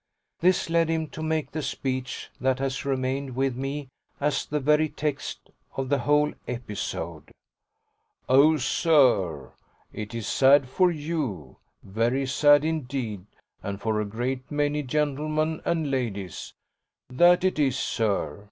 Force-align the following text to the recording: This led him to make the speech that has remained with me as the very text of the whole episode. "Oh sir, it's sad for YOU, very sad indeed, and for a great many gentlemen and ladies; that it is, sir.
This 0.39 0.67
led 0.67 0.89
him 0.89 1.05
to 1.09 1.21
make 1.21 1.51
the 1.51 1.61
speech 1.61 2.31
that 2.39 2.57
has 2.57 2.85
remained 2.85 3.35
with 3.35 3.55
me 3.55 3.89
as 4.19 4.47
the 4.47 4.59
very 4.59 4.89
text 4.89 5.51
of 5.77 5.89
the 5.89 5.99
whole 5.99 6.33
episode. 6.47 7.29
"Oh 8.27 8.57
sir, 8.57 9.51
it's 9.93 10.25
sad 10.25 10.67
for 10.67 10.89
YOU, 10.89 11.57
very 11.83 12.25
sad 12.25 12.65
indeed, 12.65 13.27
and 13.61 13.79
for 13.79 14.01
a 14.01 14.05
great 14.05 14.49
many 14.49 14.81
gentlemen 14.81 15.61
and 15.65 15.91
ladies; 15.91 16.55
that 17.07 17.43
it 17.43 17.59
is, 17.59 17.77
sir. 17.77 18.39